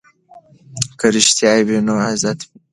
که 0.99 1.07
رښتیا 1.15 1.53
وي 1.67 1.77
نو 1.87 1.93
عزت 2.09 2.39
وي. 2.47 2.55